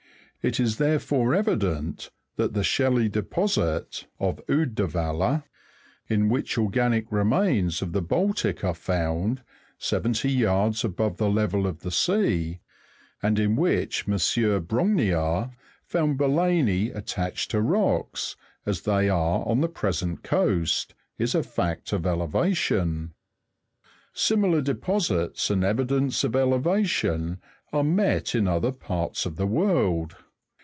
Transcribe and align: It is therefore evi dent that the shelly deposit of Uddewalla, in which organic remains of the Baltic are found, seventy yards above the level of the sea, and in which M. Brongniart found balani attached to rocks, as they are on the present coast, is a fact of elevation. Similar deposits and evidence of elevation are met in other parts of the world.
It 0.43 0.59
is 0.59 0.77
therefore 0.77 1.33
evi 1.33 1.59
dent 1.59 2.09
that 2.35 2.55
the 2.55 2.63
shelly 2.63 3.07
deposit 3.07 4.07
of 4.19 4.41
Uddewalla, 4.47 5.43
in 6.07 6.29
which 6.29 6.57
organic 6.57 7.05
remains 7.11 7.83
of 7.83 7.91
the 7.93 8.01
Baltic 8.01 8.63
are 8.63 8.73
found, 8.73 9.43
seventy 9.77 10.31
yards 10.31 10.83
above 10.83 11.17
the 11.17 11.29
level 11.29 11.67
of 11.67 11.81
the 11.81 11.91
sea, 11.91 12.59
and 13.21 13.37
in 13.37 13.55
which 13.55 14.07
M. 14.09 14.15
Brongniart 14.15 15.51
found 15.85 16.17
balani 16.17 16.89
attached 16.95 17.51
to 17.51 17.61
rocks, 17.61 18.35
as 18.65 18.81
they 18.81 19.09
are 19.09 19.45
on 19.47 19.61
the 19.61 19.69
present 19.69 20.23
coast, 20.23 20.95
is 21.19 21.35
a 21.35 21.43
fact 21.43 21.93
of 21.93 22.07
elevation. 22.07 23.13
Similar 24.11 24.61
deposits 24.61 25.51
and 25.51 25.63
evidence 25.63 26.23
of 26.23 26.35
elevation 26.35 27.37
are 27.71 27.83
met 27.83 28.33
in 28.33 28.47
other 28.47 28.71
parts 28.71 29.27
of 29.27 29.35
the 29.35 29.45
world. 29.45 30.15